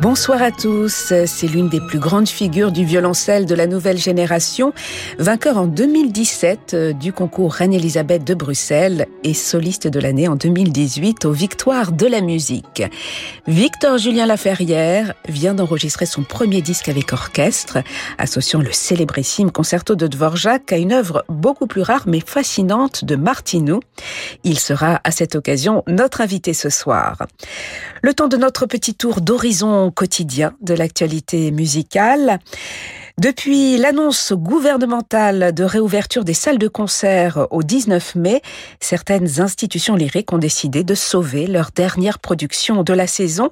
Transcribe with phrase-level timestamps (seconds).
[0.00, 1.12] Bonsoir à tous.
[1.26, 4.72] C'est l'une des plus grandes figures du violoncelle de la nouvelle génération,
[5.18, 11.24] vainqueur en 2017 euh, du concours Reine-Elisabeth de Bruxelles et soliste de l'année en 2018
[11.24, 12.84] aux Victoires de la musique.
[13.48, 17.78] Victor Julien Laferrière vient d'enregistrer son premier disque avec orchestre,
[18.18, 23.16] associant le célébrissime concerto de Dvorak à une œuvre beaucoup plus rare mais fascinante de
[23.16, 23.80] Martineau.
[24.44, 27.26] Il sera à cette occasion notre invité ce soir.
[28.02, 32.38] Le temps de notre petit tour d'horizon quotidien de l'actualité musicale.
[33.18, 38.42] Depuis l'annonce gouvernementale de réouverture des salles de concert au 19 mai,
[38.78, 43.50] certaines institutions lyriques ont décidé de sauver leur dernière production de la saison.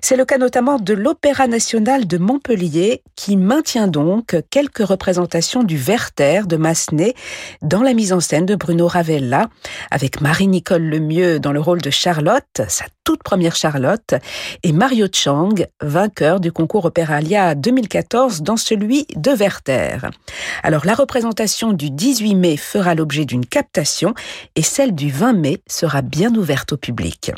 [0.00, 5.76] C'est le cas notamment de l'Opéra national de Montpellier qui maintient donc quelques représentations du
[5.76, 7.14] Werther de Massenet
[7.60, 9.50] dans la mise en scène de Bruno Ravella
[9.90, 12.62] avec Marie-Nicole Lemieux dans le rôle de Charlotte,
[13.04, 14.14] toute première Charlotte,
[14.62, 19.98] et Mario Chang, vainqueur du concours Opéralia 2014 dans celui de Werther.
[20.62, 24.14] Alors la représentation du 18 mai fera l'objet d'une captation
[24.56, 27.32] et celle du 20 mai sera bien ouverte au public.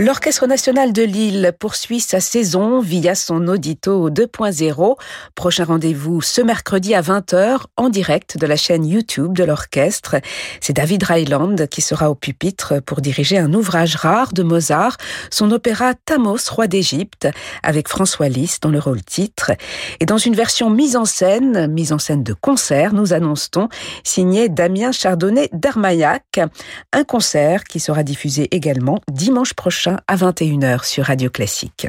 [0.00, 4.96] L'Orchestre national de Lille poursuit sa saison via son Audito 2.0.
[5.34, 10.16] Prochain rendez-vous ce mercredi à 20h en direct de la chaîne YouTube de l'orchestre.
[10.62, 14.96] C'est David Ryland qui sera au pupitre pour diriger un ouvrage rare de Mozart,
[15.30, 17.28] son opéra Thamos, roi d'Égypte,
[17.62, 19.50] avec François Lys dans le rôle titre.
[20.00, 23.68] Et dans une version mise en scène, mise en scène de concert, nous annonce-t-on,
[24.02, 26.40] signé Damien Chardonnay d'Armaillac.
[26.94, 31.88] Un concert qui sera diffusé également dimanche prochain à 21h sur Radio Classique.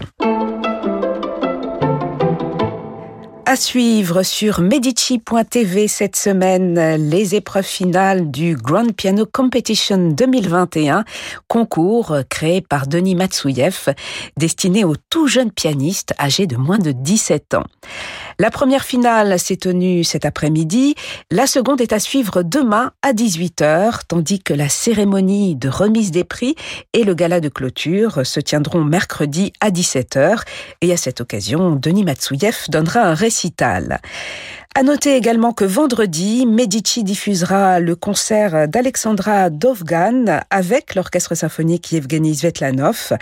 [3.45, 11.04] À suivre sur Medici.tv cette semaine, les épreuves finales du Grand Piano Competition 2021,
[11.48, 13.93] concours créé par Denis Matsouyev,
[14.38, 17.66] destiné aux tout jeunes pianistes âgés de moins de 17 ans.
[18.39, 20.95] La première finale s'est tenue cet après-midi,
[21.30, 26.23] la seconde est à suivre demain à 18h, tandis que la cérémonie de remise des
[26.23, 26.55] prix
[26.93, 30.42] et le gala de clôture se tiendront mercredi à 17h.
[30.82, 34.02] Et à cette occasion, Denis Matsouyev donnera un récital.
[34.75, 42.36] À noter également que vendredi, Medici diffusera le concert d'Alexandra Dovgan avec l'orchestre symphonique Yevgeny
[42.36, 43.14] Svetlanov.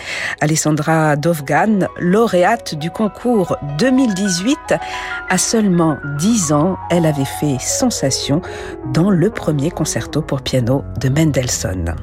[0.41, 4.57] Alexandra Dovgan, lauréate du concours 2018,
[5.29, 8.41] à seulement 10 ans, elle avait fait sensation
[8.93, 11.95] dans le premier concerto pour piano de Mendelssohn.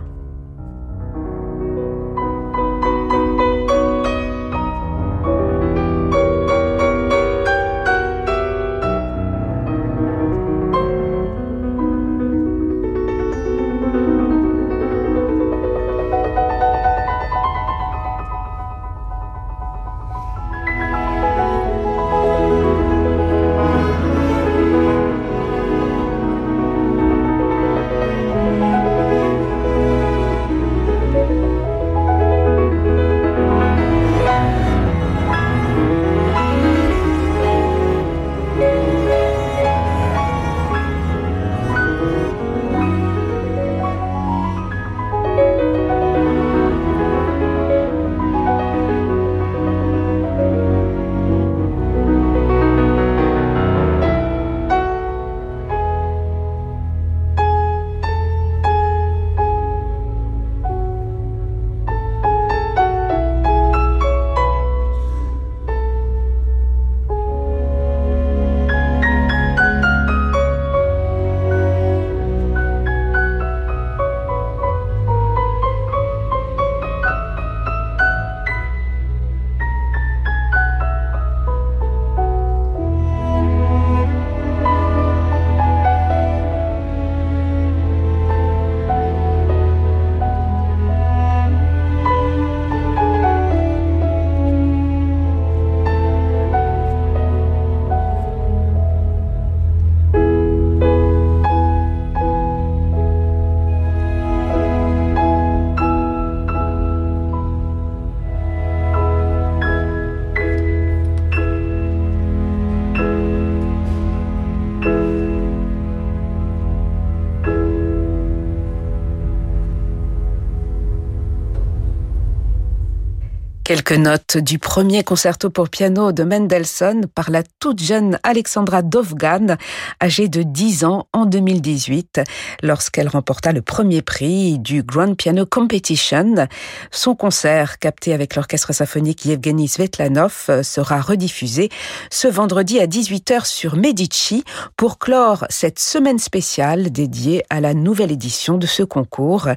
[123.66, 129.56] Quelques notes du premier concerto pour piano de Mendelssohn par la toute jeune Alexandra Dovgan,
[130.00, 132.20] âgée de 10 ans en 2018,
[132.62, 136.46] lorsqu'elle remporta le premier prix du Grand Piano Competition.
[136.92, 141.68] Son concert, capté avec l'orchestre symphonique Yevgeny Svetlanov, sera rediffusé
[142.08, 144.44] ce vendredi à 18h sur Medici
[144.76, 149.48] pour clore cette semaine spéciale dédiée à la nouvelle édition de ce concours,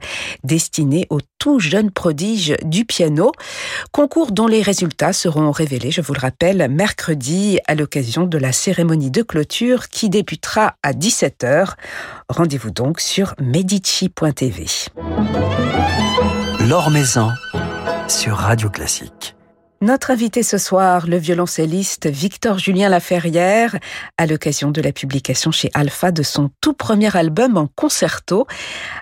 [0.44, 3.32] destiné aux tout jeunes prodiges du piano.
[3.92, 8.52] Concours dont les résultats seront révélés, je vous le rappelle, mercredi à l'occasion de la
[8.52, 11.74] cérémonie de clôture qui débutera à 17h.
[12.28, 14.66] Rendez-vous donc sur medici.tv.
[16.92, 17.32] Maison
[18.08, 19.39] sur Radio Classique.
[19.82, 23.78] Notre invité ce soir, le violoncelliste Victor Julien Laferrière,
[24.18, 28.46] à l'occasion de la publication chez Alpha de son tout premier album en concerto,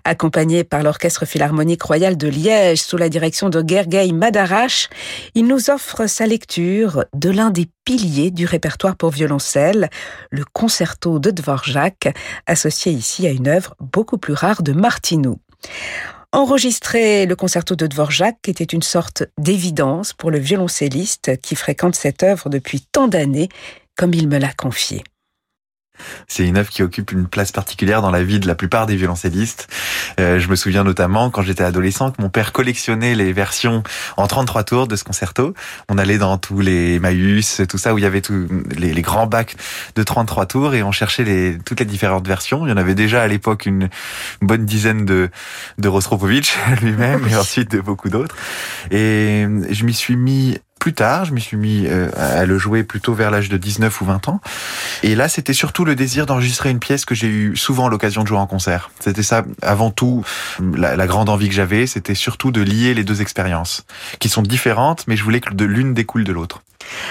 [0.04, 4.90] accompagné par l'Orchestre Philharmonique Royal de Liège sous la direction de Gergely Madarash,
[5.34, 9.90] il nous offre sa lecture de l'un des piliers du répertoire pour violoncelle,
[10.30, 12.14] le concerto de Dvorak,
[12.46, 15.40] associé ici à une œuvre beaucoup plus rare de Martinou.
[16.38, 22.22] Enregistrer le concerto de Dvorak était une sorte d'évidence pour le violoncelliste qui fréquente cette
[22.22, 23.50] œuvre depuis tant d'années,
[23.96, 25.04] comme il me l'a confié.
[26.28, 28.96] C'est une œuvre qui occupe une place particulière dans la vie de la plupart des
[28.96, 29.68] violoncellistes.
[30.20, 33.84] Euh, je me souviens notamment quand j'étais adolescent que mon père collectionnait les versions
[34.18, 35.54] en 33 tours de ce concerto.
[35.90, 39.02] On allait dans tous les Emmaüs, tout ça où il y avait tous les, les,
[39.02, 39.56] grands bacs
[39.96, 42.66] de 33 tours et on cherchait les, toutes les différentes versions.
[42.66, 43.90] Il y en avait déjà à l'époque une,
[44.42, 45.30] bonne dizaine de,
[45.78, 48.36] de Rostropovitch lui-même et ensuite de beaucoup d'autres.
[48.92, 50.58] Et je m'y suis mis
[50.88, 54.00] plus tard, je m'y suis mis euh, à le jouer plutôt vers l'âge de 19
[54.00, 54.40] ou 20 ans.
[55.04, 58.28] Et là, c'était surtout le désir d'enregistrer une pièce que j'ai eu souvent l'occasion de
[58.30, 58.90] jouer en concert.
[59.02, 60.24] C'était ça, avant tout,
[60.78, 63.86] la, la grande envie que j'avais, c'était surtout de lier les deux expériences,
[64.20, 66.62] qui sont différentes, mais je voulais que l'une découle de l'autre.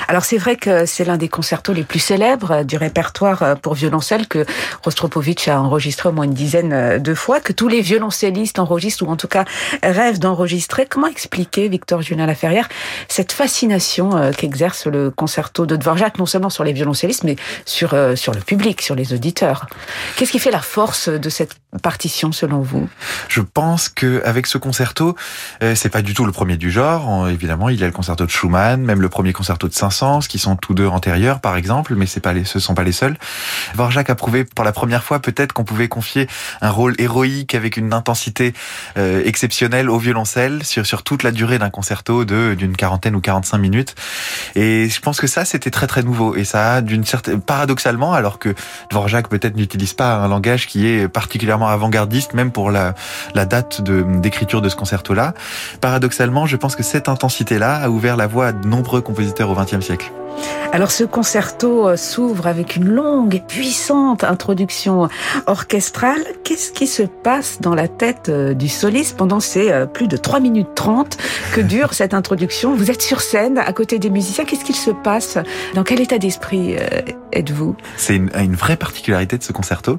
[0.08, 4.26] Alors c'est vrai que c'est l'un des concertos les plus célèbres du répertoire pour violoncelle
[4.26, 4.44] que
[4.82, 9.11] Rostropovitch a enregistré au moins une dizaine de fois, que tous les violoncellistes enregistrent ou
[9.11, 9.44] en tout cas
[9.82, 10.87] rêvent d'enregistrer.
[10.87, 12.69] Comment expliquer, Victor Julien Laferrière,
[13.08, 18.32] cette fascination qu'exerce le concerto de Dvorak, non seulement sur les violoncellistes, mais sur, sur
[18.34, 19.67] le public, sur les auditeurs?
[20.17, 22.88] Qu'est-ce qui fait la force de cette partition selon vous
[23.28, 25.17] Je pense que avec ce concerto,
[25.75, 27.28] c'est pas du tout le premier du genre.
[27.28, 30.38] Évidemment, il y a le concerto de Schumann, même le premier concerto de Saint-Saëns, qui
[30.38, 33.17] sont tous deux antérieurs, par exemple, mais c'est pas les, ce sont pas les seuls.
[33.75, 36.28] Dvorak a prouvé pour la première fois peut-être qu'on pouvait confier
[36.61, 38.55] un rôle héroïque avec une intensité
[38.96, 43.20] euh, exceptionnelle au violoncelle sur, sur toute la durée d'un concerto de d'une quarantaine ou
[43.20, 43.94] 45 minutes.
[44.55, 46.37] Et je pense que ça, c'était très très nouveau.
[46.37, 48.55] Et ça d'une certaine, paradoxalement, alors que
[48.90, 52.94] Dvorak peut-être n'utilise pas un langage qui est particulièrement avant-gardiste, même pour la,
[53.34, 55.34] date de, d'écriture de ce concerto-là,
[55.80, 59.54] paradoxalement, je pense que cette intensité-là a ouvert la voie à de nombreux compositeurs au
[59.54, 60.12] XXe siècle.
[60.72, 65.08] Alors ce concerto s'ouvre avec une longue et puissante introduction
[65.46, 66.22] orchestrale.
[66.44, 70.74] Qu'est-ce qui se passe dans la tête du soliste pendant ces plus de 3 minutes
[70.74, 71.16] 30
[71.54, 72.74] que dure cette introduction?
[72.74, 74.44] Vous êtes sur scène à côté des musiciens.
[74.44, 75.38] Qu'est-ce qu'il se passe?
[75.74, 76.76] Dans quel état d'esprit
[77.32, 77.76] êtes-vous?
[77.96, 79.98] C'est une, vraie particularité de ce concerto.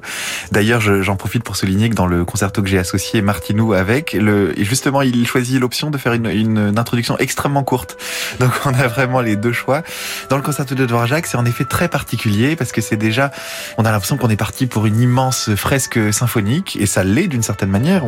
[0.52, 4.16] D'ailleurs, j'en profite pour souligner que dans le concerto que j'ai associé Martinou avec,
[4.58, 7.96] justement, il choisit l'option de faire une introduction extrêmement courte.
[8.40, 9.82] Donc on a vraiment les deux choix.
[10.28, 13.30] Dans le concerto de Dvorak, c'est en effet très particulier parce que c'est déjà,
[13.78, 17.42] on a l'impression qu'on est parti pour une immense fresque symphonique et ça l'est d'une
[17.42, 18.04] certaine manière.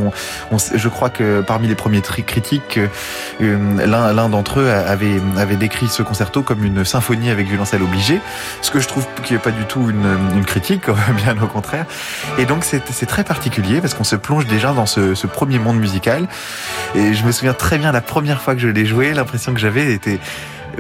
[0.75, 2.79] Je crois que parmi les premiers critiques,
[3.41, 8.21] euh, l'un d'entre eux avait, décrit ce concerto comme une symphonie avec violoncelle obligé,
[8.61, 10.85] ce que je trouve qui n'est pas du tout une, une, critique,
[11.17, 11.87] bien au contraire.
[12.39, 15.79] Et donc c'est très particulier parce qu'on se plonge déjà dans ce, ce premier monde
[15.79, 16.29] musical.
[16.95, 19.61] Et je me souviens très bien la première fois que je l'ai joué, l'impression que
[19.61, 20.19] j'avais était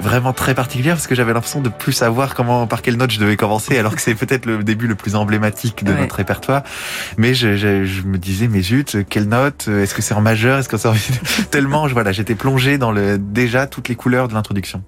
[0.00, 3.20] vraiment très particulière parce que j'avais l'impression de plus savoir comment par quelle note je
[3.20, 6.00] devais commencer alors que c'est peut-être le début le plus emblématique de ouais.
[6.00, 6.62] notre répertoire
[7.16, 10.58] mais je, je, je, me disais mais zut quelle note est-ce que c'est en majeur
[10.58, 10.94] est-ce que c'est en...
[11.50, 14.82] tellement voilà j'étais plongé dans le déjà toutes les couleurs de l'introduction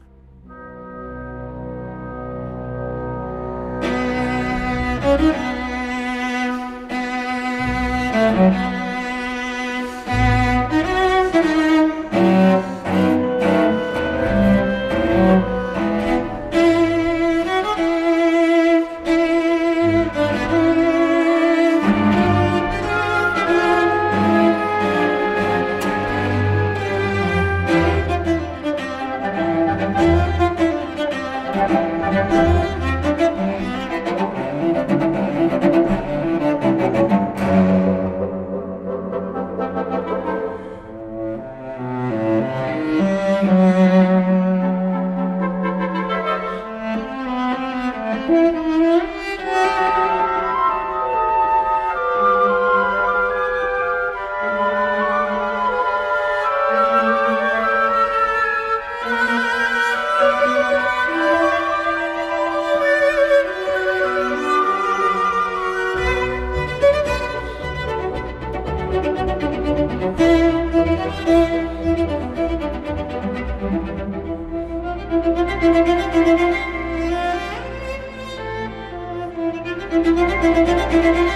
[79.92, 81.31] Música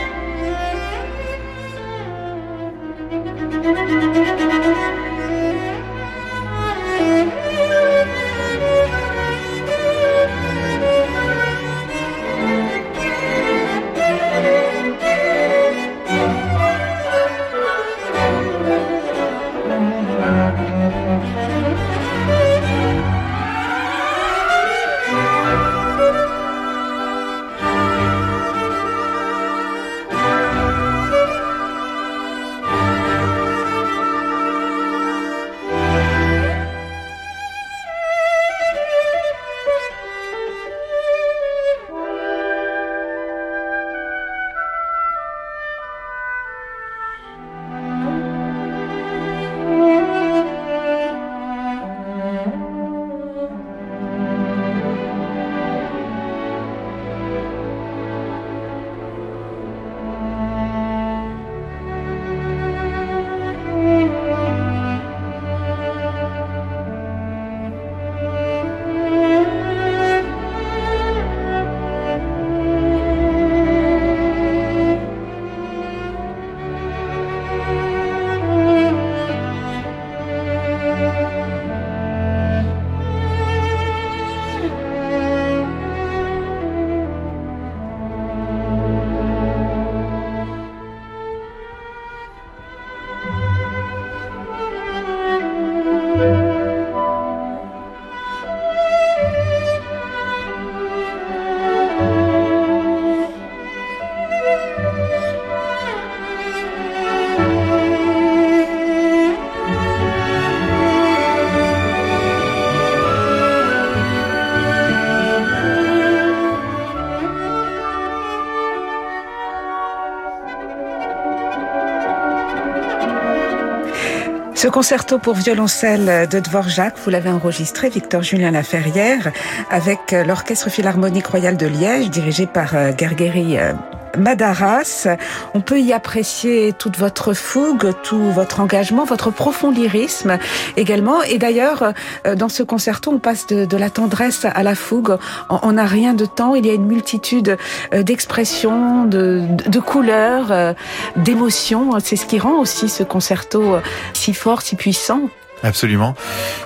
[124.57, 129.31] Ce concerto pour violoncelle de Dvorak, vous l'avez enregistré, Victor Julien Laferrière,
[129.71, 133.75] avec l'Orchestre Philharmonique Royal de Liège, dirigé par euh, Gergeri euh,
[134.17, 135.09] Madaras.
[135.55, 140.39] On peut y apprécier toute votre fougue, tout votre engagement, votre profond lyrisme
[140.77, 141.23] également.
[141.23, 141.93] Et d'ailleurs,
[142.27, 145.17] euh, dans ce concerto, on passe de, la tendresse à la fougue.
[145.51, 146.55] On n'a rien de temps.
[146.55, 147.59] Il y a une multitude
[147.93, 150.75] d'expressions, de, de, couleurs,
[151.17, 151.91] d'émotions.
[152.03, 153.77] C'est ce qui rend aussi ce concerto
[154.15, 155.29] si fort si puissant.
[155.63, 156.15] Absolument.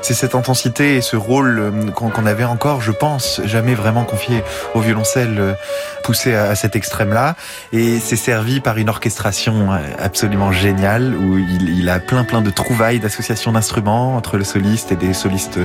[0.03, 4.43] C'est cette intensité et ce rôle euh, qu'on avait encore, je pense, jamais vraiment confié
[4.75, 5.53] au violoncelle euh,
[6.03, 7.37] poussé à cet extrême-là.
[7.73, 12.51] Et c'est servi par une orchestration euh, absolument géniale où il, a plein plein de
[12.51, 15.61] trouvailles, d'associations d'instruments entre le soliste et des solistes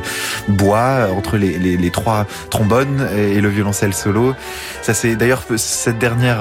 [0.48, 4.36] bois, entre les, les, trois trombones et le violoncelle solo.
[4.82, 6.40] Ça c'est d'ailleurs cette dernière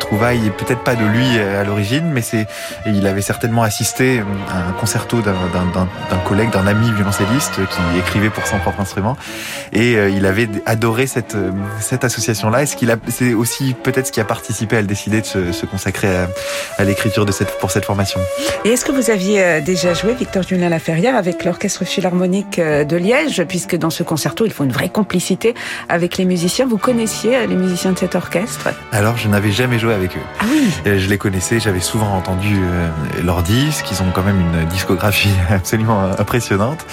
[0.00, 2.46] trouvaille peut-être pas de lui à l'origine, mais c'est
[2.86, 8.46] il avait certainement assisté à un concerto d'un collègue, d'un ami violoncelliste qui écrivait pour
[8.46, 9.16] son propre instrument.
[9.72, 12.64] Et euh, il avait adoré cette, euh, cette association-là.
[12.64, 15.26] Et ce qu'il a, c'est aussi peut-être ce qui a participé à le décider de
[15.26, 16.08] se, se consacrer
[16.78, 18.20] à, l'écriture de cette, pour cette formation?
[18.64, 22.96] Et est-ce que vous aviez euh, déjà joué, Victor Julien Laferrière, avec l'Orchestre Philharmonique de
[22.96, 25.54] Liège, puisque dans ce concerto, il faut une vraie complicité
[25.88, 26.66] avec les musiciens.
[26.66, 28.70] Vous connaissiez les musiciens de cet orchestre?
[28.90, 30.26] Alors, je n'avais jamais joué avec eux.
[30.40, 32.56] Ah oui Je les connaissais, j'avais souvent entendu
[33.22, 33.86] leurs disques.
[33.92, 36.86] Ils ont quand même une discographie absolument impressionnante.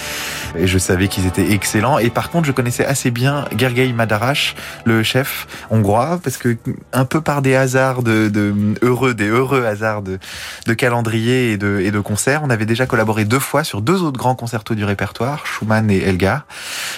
[0.56, 1.98] Et je savais qu'ils étaient excellents.
[1.98, 4.54] Et par contre, je connaissais assez bien Gergely Madarash,
[4.84, 6.56] le chef hongrois, parce que
[6.92, 10.18] un peu par des hasards de, de heureux, des heureux hasards de,
[10.66, 14.02] de calendrier et de, et de concerts, on avait déjà collaboré deux fois sur deux
[14.02, 16.46] autres grands concertos du répertoire, Schumann et Elgar.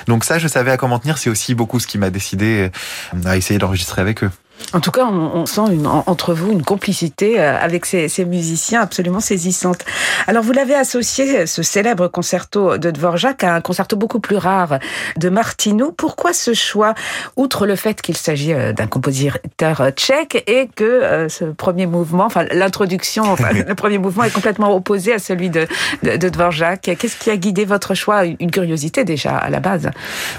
[0.06, 1.18] Donc ça, je savais à comment tenir.
[1.18, 2.70] C'est aussi beaucoup ce qui m'a décidé
[3.24, 4.30] à essayer d'enregistrer avec eux.
[4.72, 8.80] En tout cas, on, sent une, entre vous une complicité euh, avec ces, ces, musiciens
[8.82, 9.84] absolument saisissante.
[10.26, 14.78] Alors, vous l'avez associé, ce célèbre concerto de Dvorak, à un concerto beaucoup plus rare
[15.16, 15.92] de Martinou.
[15.92, 16.94] Pourquoi ce choix,
[17.36, 22.24] outre le fait qu'il s'agit euh, d'un compositeur tchèque et que euh, ce premier mouvement,
[22.24, 25.66] enfin l'introduction, enfin, le premier mouvement est complètement opposé à celui de,
[26.02, 28.24] de, de Dvorak Qu'est-ce qui a guidé votre choix?
[28.24, 29.90] Une curiosité déjà à la base.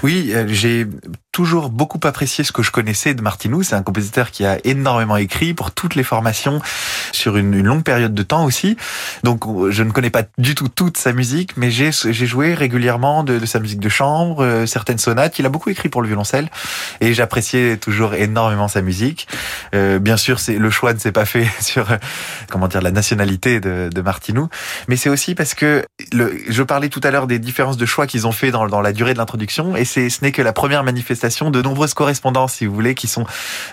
[0.02, 0.86] Oui, j'ai
[1.32, 3.62] toujours beaucoup apprécié ce que je connaissais de Martinou.
[3.62, 6.60] C'est un compositeur qui a énormément écrit pour toutes les formations
[7.12, 8.76] sur une, longue période de temps aussi.
[9.24, 11.92] Donc je ne connais pas du tout toute sa musique, mais j'ai
[12.26, 15.38] joué régulièrement de, sa musique de chambre, euh, certaines sonates.
[15.38, 16.48] Il a beaucoup écrit pour le violoncelle
[17.00, 19.28] et j'appréciais toujours énormément sa musique.
[19.74, 21.96] Euh, bien sûr, c'est le choix ne s'est pas fait sur euh,
[22.50, 24.48] comment dire la nationalité de, de Martinou,
[24.88, 28.06] mais c'est aussi parce que le, je parlais tout à l'heure des différences de choix
[28.06, 30.84] qu'ils ont fait dans, dans la durée de l'introduction et ce n'est que la première
[30.84, 33.24] manifestation de nombreuses correspondances, si vous voulez, qui sont,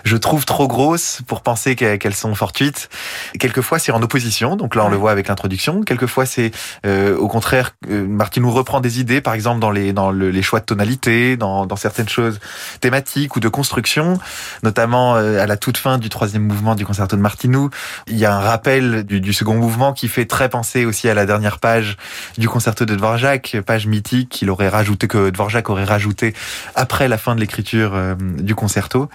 [0.04, 2.88] je trouve, trop grosses pour penser qu'elles sont fortuites.
[3.38, 4.56] Quelquefois, c'est en opposition.
[4.56, 5.82] Donc là, on le voit avec l'introduction.
[5.82, 6.50] Quelquefois, c'est
[6.84, 10.42] euh, au contraire, euh, Martin nous reprend des idées, par exemple dans les dans les
[10.42, 12.38] choix de tonalité, dans, dans certaines choses
[12.80, 14.18] thématiques ou de construction,
[14.62, 17.70] notamment euh, à la toute fin du troisième mouvement du concerto de Martinou.
[18.06, 21.14] Il y a un rappel du, du, second mouvement qui fait très penser aussi à
[21.14, 21.96] la dernière page
[22.38, 26.34] du concerto de Dvorak, page mythique qu'il aurait rajouté que Dvorak aurait rajouté
[26.74, 29.08] après la fin de l'écriture euh, du concerto.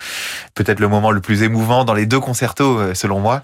[0.55, 3.41] Peut-être le moment le plus émouvant dans les deux concertos, euh, selon moi.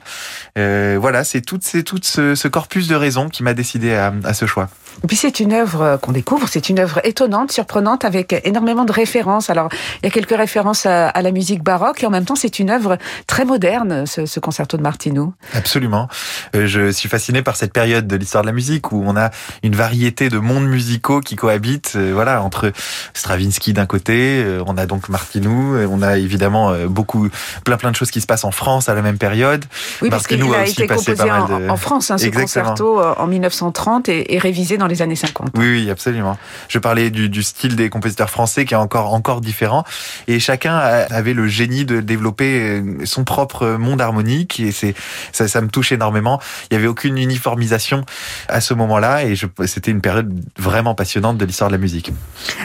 [0.57, 4.34] Euh, voilà, c'est tout, c'est tout ce, corpus de raisons qui m'a décidé à, à
[4.34, 4.69] ce choix.
[5.03, 8.91] Et puis c'est une œuvre qu'on découvre, c'est une œuvre étonnante, surprenante, avec énormément de
[8.91, 9.50] références.
[9.50, 9.69] Alors
[10.01, 12.57] il y a quelques références à, à la musique baroque et en même temps c'est
[12.57, 15.34] une œuvre très moderne, ce, ce concerto de Martineau.
[15.53, 16.07] Absolument.
[16.53, 19.29] je suis fasciné par cette période de l'histoire de la musique où on a
[19.62, 22.72] une variété de mondes musicaux qui cohabitent, voilà, entre
[23.13, 27.29] Stravinsky d'un côté, on a donc Martinou, on a évidemment euh, beaucoup,
[27.63, 29.65] plein plein de choses qui se passent en France à la même période.
[30.01, 34.09] Oui, parce qu'il a, été composé en, en, France, hein, ce concerto euh, en 1930
[34.09, 35.50] et, et, révisé dans les années 50.
[35.55, 36.38] Oui, oui, absolument.
[36.67, 39.83] Je parlais du, du, style des compositeurs français qui est encore encore différent,
[40.27, 44.95] et chacun avait le génie de développer euh, son propre monde harmonique, et c'est
[45.31, 46.39] ça, ça me touche énormément.
[46.69, 48.03] Il y avait aucune uniformisation
[48.47, 52.12] à ce moment-là, et c'était une période vraiment passionnante de l'histoire de la musique.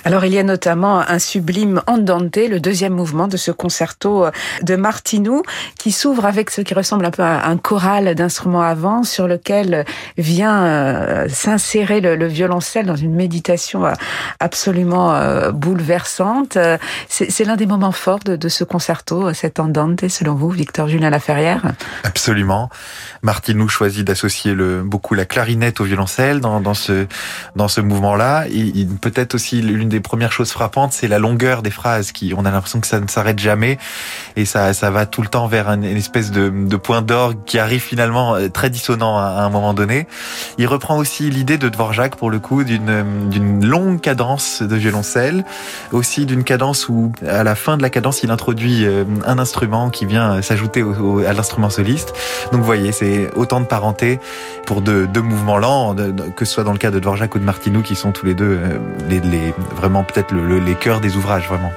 [0.04, 4.30] Alors il y a notamment un sublime Andante, le deuxième mouvement de ce concerto euh,
[4.62, 5.42] de Martinou,
[5.78, 9.84] qui s'ouvre avec ce qui ressemble un peu à un choral d'instruments avant, sur lequel
[10.16, 13.92] vient euh, s'insérer le, violoncelle dans une méditation euh,
[14.40, 15.12] absolument
[15.52, 16.56] bouleversante.
[17.08, 21.72] C'est l'un des moments forts de, ce concerto, cet Andante, selon vous, Victor Julien Laferrière?
[22.04, 22.70] Absolument.
[23.22, 27.06] Martinou choisit d'associer beaucoup la clarinette au violoncelle dans, ce,
[27.56, 28.46] dans ce mouvement-là.
[29.00, 32.44] Peut-être aussi l'une des premières choses frappantes, c'est la longueur des phrases phrases qui, on
[32.44, 33.76] a l'impression que ça ne s'arrête jamais
[34.36, 37.58] et ça, ça va tout le temps vers une, espèce de, de point d'orgue qui
[37.58, 40.06] arrive finalement euh, très dissonant à, un moment donné.
[40.58, 45.44] Il reprend aussi l'idée de Dvorak pour le coup d'une, d'une longue cadence de violoncelle,
[45.90, 49.90] aussi d'une cadence où à la fin de la cadence il introduit euh, un instrument
[49.90, 50.84] qui vient s'ajouter
[51.26, 52.12] à l'instrument soliste.
[52.52, 54.20] Donc vous voyez, c'est autant de parenté
[54.66, 55.96] pour deux, deux mouvements lents,
[56.36, 58.34] que ce soit dans le cas de Dvorak ou de Martinou qui sont tous les
[58.34, 61.71] deux euh, les, les vraiment peut-être le, les cœurs des ouvrages vraiment.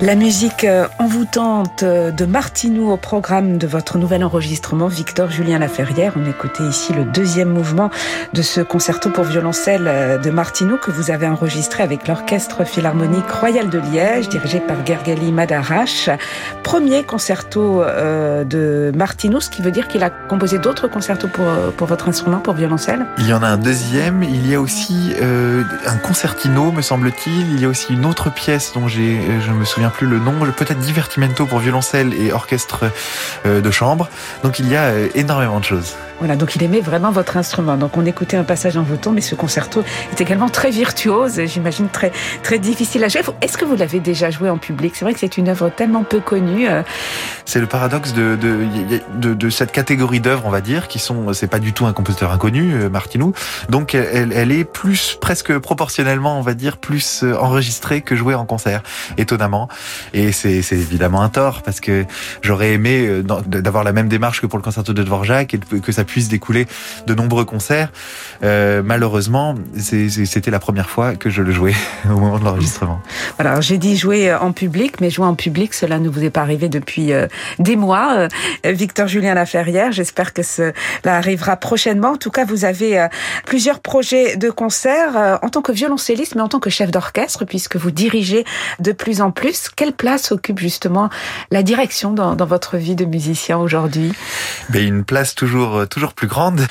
[0.00, 5.58] La musique euh, envoûtante euh, de Martinou au programme de votre nouvel enregistrement, Victor Julien
[5.58, 6.12] Laferrière.
[6.14, 7.90] On écoutait ici le deuxième mouvement
[8.32, 13.28] de ce concerto pour violoncelle euh, de Martinou que vous avez enregistré avec l'Orchestre Philharmonique
[13.28, 16.10] Royal de Liège, dirigé par Gergely Madarache.
[16.62, 21.86] Premier concerto de Martinou, ce qui veut dire qu'il a composé d'autres concertos pour, pour
[21.86, 24.22] votre instrument, pour violoncelle Il y en a un deuxième.
[24.22, 25.14] Il y a aussi
[25.86, 27.54] un concertino, me semble-t-il.
[27.54, 30.32] Il y a aussi une autre pièce dont j'ai, je me souviens plus le nom,
[30.56, 32.90] peut-être Divertimento pour violoncelle et orchestre
[33.46, 34.08] euh, de chambre.
[34.42, 35.96] Donc il y a euh, énormément de choses.
[36.18, 37.76] Voilà, donc il aimait vraiment votre instrument.
[37.76, 41.88] Donc on écoutait un passage en votant, mais ce concerto est également très virtuose, j'imagine
[41.88, 43.22] très très difficile à jouer.
[43.40, 44.94] Est-ce que vous l'avez déjà joué en public?
[44.96, 46.68] C'est vrai que c'est une œuvre tellement peu connue.
[46.68, 46.82] Euh.
[47.44, 48.66] C'est le paradoxe de de,
[49.14, 51.92] de, de cette catégorie d'œuvres, on va dire, qui sont, c'est pas du tout un
[51.92, 53.32] compositeur inconnu, Martinou.
[53.68, 58.44] Donc elle, elle est plus presque proportionnellement, on va dire, plus enregistrée que jouée en
[58.44, 58.82] concert,
[59.16, 59.68] étonnamment.
[60.14, 62.04] Et c'est évidemment un tort parce que
[62.42, 66.04] j'aurais aimé d'avoir la même démarche que pour le concerto de Dvorak et que ça
[66.04, 66.66] puisse découler
[67.06, 67.90] de nombreux concerts.
[68.42, 73.00] Euh, malheureusement, c'était la première fois que je le jouais au moment de l'enregistrement.
[73.38, 76.42] Alors j'ai dit jouer en public, mais jouer en public, cela ne vous est pas
[76.42, 77.26] arrivé depuis euh,
[77.58, 78.28] des mois.
[78.64, 80.72] Euh, Victor Julien Laferrière, j'espère que cela
[81.04, 82.12] arrivera prochainement.
[82.12, 83.06] En tout cas, vous avez
[83.46, 87.76] plusieurs projets de concert en tant que violoncelliste, mais en tant que chef d'orchestre, puisque
[87.76, 88.44] vous dirigez
[88.80, 89.67] de plus en plus.
[89.76, 91.10] Quelle place occupe justement
[91.50, 94.12] la direction dans, votre vie de musicien aujourd'hui?
[94.70, 96.66] Ben, Une place toujours toujours plus grande.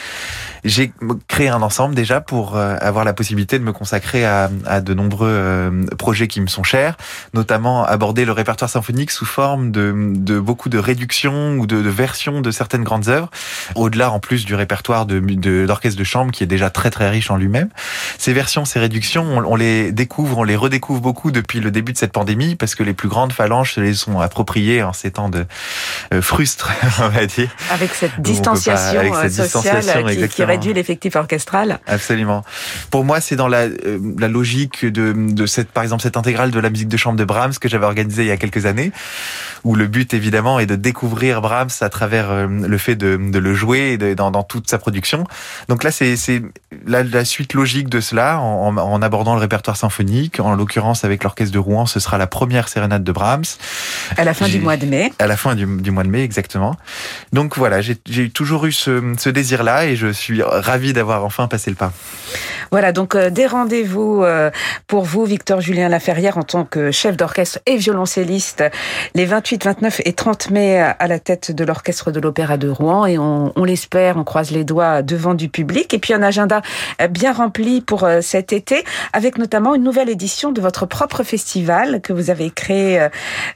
[0.63, 0.91] J'ai
[1.27, 4.49] créé un ensemble déjà pour euh, avoir la possibilité de me consacrer à,
[4.81, 6.97] de nombreux euh, projets qui me sont chers,
[7.33, 11.89] notamment aborder le répertoire symphonique sous forme de, de beaucoup de réductions ou de, de,
[11.89, 13.29] versions de certaines grandes œuvres,
[13.75, 15.19] au-delà en plus du répertoire de
[15.65, 17.69] d'orchestre de, chambre qui est déjà très très riche en lui-même.
[18.17, 21.93] Ces versions, ces réductions, on, on, les découvre, on les redécouvre beaucoup depuis le début
[21.93, 25.11] de cette pandémie parce que les plus grandes phalanges se les sont appropriées en ces
[25.11, 25.45] temps de
[26.13, 26.71] euh, frustre,
[27.01, 27.49] on va dire.
[27.71, 31.79] Avec cette distanciation euh, sociale qui, qui, réduit l'effectif orchestral.
[31.85, 32.43] Absolument.
[32.89, 36.51] Pour moi, c'est dans la, euh, la logique de, de cette, par exemple, cette intégrale
[36.51, 38.91] de la musique de chambre de Brahms que j'avais organisée il y a quelques années,
[39.63, 43.53] où le but évidemment est de découvrir Brahms à travers le fait de, de le
[43.53, 45.25] jouer dans, dans, toute sa production.
[45.67, 46.15] Donc là, c'est
[46.85, 50.39] la, la, suite logique de cela en, en abordant le répertoire symphonique.
[50.39, 53.57] En l'occurrence, avec l'orchestre de Rouen, ce sera la première sérénade de Brahms.
[54.17, 55.11] À la fin du mois de mai.
[55.17, 56.75] À la fin du, du mois de mai, exactement.
[57.33, 61.71] Donc voilà, j'ai toujours eu ce, ce désir-là et je suis ravi d'avoir enfin passé
[61.71, 61.91] le pas.
[62.71, 64.51] Voilà, donc euh, des rendez-vous euh,
[64.87, 68.63] pour vous, Victor Julien Laferrière, en tant que chef d'orchestre et violoncelliste,
[69.15, 73.05] les 28, 29 et 30 mai à la tête de l'orchestre de l'Opéra de Rouen.
[73.05, 75.93] Et on, on l'espère, on croise les doigts devant du public.
[75.93, 76.61] Et puis un agenda
[77.09, 82.01] bien rempli pour euh, cet été, avec notamment une nouvelle édition de votre propre festival
[82.01, 83.07] que vous avez créé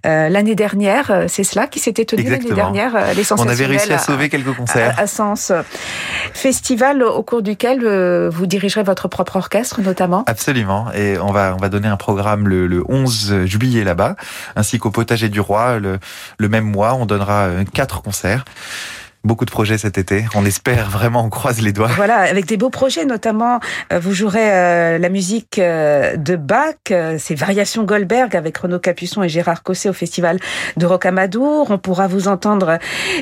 [0.06, 1.26] euh, l'année dernière.
[1.28, 4.95] C'est cela qui s'était tenu l'année dernière, les On avait réussi à sauver quelques concerts.
[4.97, 5.52] À, à Sens.
[6.34, 7.86] Festival au cours duquel
[8.30, 10.91] vous dirigerez votre propre orchestre notamment Absolument.
[10.93, 14.15] Et on va, on va donner un programme le, le 11 juillet là-bas,
[14.55, 15.79] ainsi qu'au Potager du Roi.
[15.79, 15.99] Le,
[16.37, 18.45] le même mois, on donnera euh, quatre concerts
[19.23, 20.25] beaucoup de projets cet été.
[20.36, 21.89] On espère vraiment, on croise les doigts.
[21.95, 23.60] Voilà, avec des beaux projets, notamment,
[23.93, 26.75] euh, vous jouerez euh, la musique euh, de Bach,
[27.17, 30.39] ces variations Goldberg avec Renaud Capuçon et Gérard Cosset au festival
[30.77, 31.69] de Rocamadour.
[31.69, 32.79] On pourra vous entendre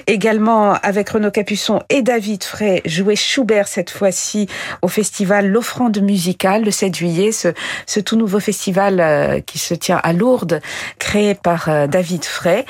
[0.08, 4.48] également avec Renaud Capuçon et David Frey jouer Schubert cette fois-ci
[4.82, 7.50] au festival L'Offrande musicale le 7 juillet, ce,
[7.86, 10.62] ce tout nouveau festival qui se tient à Lourdes,
[10.98, 12.66] créé par David Frey.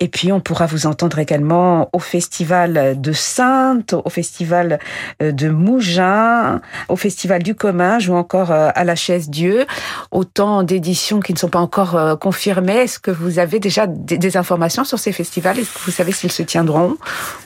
[0.00, 4.78] Et puis, on pourra vous entendre également au festival de Sainte, au festival
[5.22, 9.66] euh, de Mougins, au festival du commun, ou encore euh, à la chaise Dieu.
[10.10, 12.76] Autant d'éditions qui ne sont pas encore euh, confirmées.
[12.76, 15.58] Est-ce que vous avez déjà des informations sur ces festivals?
[15.58, 16.96] Est-ce que vous savez s'ils se tiendront?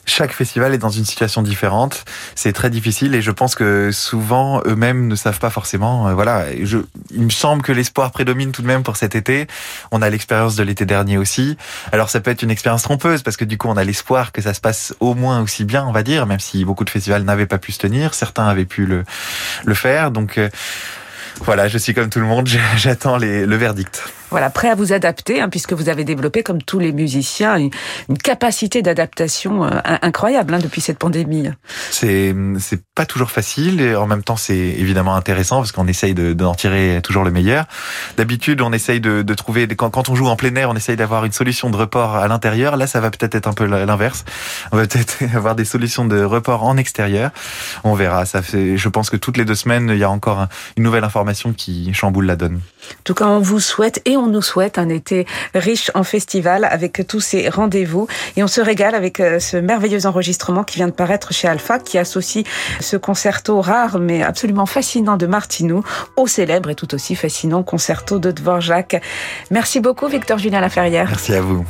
[0.05, 2.05] Chaque festival est dans une situation différente.
[2.35, 6.15] C'est très difficile et je pense que souvent eux-mêmes ne savent pas forcément.
[6.15, 9.47] Voilà, il me semble que l'espoir prédomine tout de même pour cet été.
[9.91, 11.57] On a l'expérience de l'été dernier aussi.
[11.93, 14.43] Alors ça peut être une expérience trompeuse parce que du coup on a l'espoir que
[14.43, 17.23] ça se passe au moins aussi bien, on va dire, même si beaucoup de festivals
[17.23, 19.05] n'avaient pas pu se tenir, certains avaient pu le,
[19.75, 20.11] faire.
[20.11, 20.49] Donc euh,
[21.41, 24.05] voilà, je suis comme tout le monde, j'attends le verdict.
[24.31, 27.71] Voilà, prêt à vous adapter, hein, puisque vous avez développé, comme tous les musiciens, une,
[28.23, 29.71] capacité d'adaptation euh,
[30.03, 31.49] incroyable hein, depuis cette pandémie.
[31.91, 36.15] C'est c'est pas toujours facile et en même temps c'est évidemment intéressant parce qu'on essaye
[36.15, 37.67] de d'en tirer toujours le meilleur.
[38.17, 40.97] D'habitude, on essaye de, de trouver quand, quand, on joue en plein air, on essaye
[40.97, 42.77] d'avoir une solution de report à l'intérieur.
[42.77, 44.25] Là, ça va peut-être être un peu l'inverse.
[44.73, 47.31] On va peut-être avoir des solutions de report en extérieur.
[47.85, 48.25] On verra.
[48.27, 51.05] Ça fait, je pense que toutes les deux semaines, il y a encore une nouvelle
[51.05, 52.57] information qui chamboule la donne.
[52.57, 56.65] En tout cas, on vous souhaite et on nous souhaite un été riche en festivals
[56.65, 58.07] avec tous ces rendez-vous.
[58.37, 61.79] Et on se régale avec euh, ce merveilleux enregistrement qui vient de paraître chez Alpha,
[61.79, 62.45] qui associe
[62.81, 65.83] ce concerto rare mais absolument fascinant de Martinou
[66.17, 69.01] au célèbre et tout aussi fascinant concerto de Dvorak.
[69.51, 71.09] Merci beaucoup, Victor Julien Laferrière.
[71.09, 71.65] Merci à vous.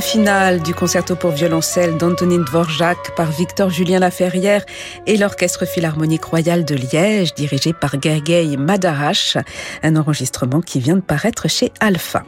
[0.00, 4.64] Final du concerto pour violoncelle d'Antonin Dvorak par Victor Julien Laferrière
[5.06, 9.36] et l'Orchestre Philharmonique Royal de Liège dirigé par Gergely Madarash,
[9.82, 12.24] un enregistrement qui vient de paraître chez Alpha.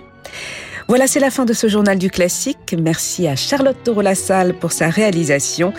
[0.86, 2.74] Voilà, c'est la fin de ce journal du classique.
[2.78, 5.72] Merci à Charlotte Toro-Lassalle pour sa réalisation.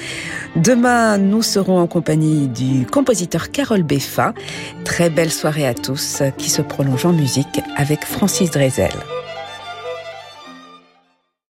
[0.55, 4.33] Demain, nous serons en compagnie du compositeur Carole Beffa.
[4.83, 8.93] Très belle soirée à tous qui se prolonge en musique avec Francis Drezel.